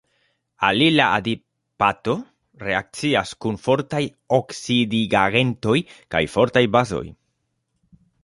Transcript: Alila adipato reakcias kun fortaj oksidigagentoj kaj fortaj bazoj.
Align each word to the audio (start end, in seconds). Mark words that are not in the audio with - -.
Alila 0.67 1.07
adipato 1.17 2.15
reakcias 2.69 3.33
kun 3.45 3.59
fortaj 3.67 4.01
oksidigagentoj 4.39 5.77
kaj 6.15 6.23
fortaj 6.37 6.65
bazoj. 6.77 7.05